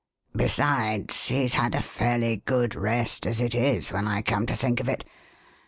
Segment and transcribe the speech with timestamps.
[0.35, 4.79] Besides, he's had a fairly good rest as it is, when I come to think
[4.79, 5.05] of it.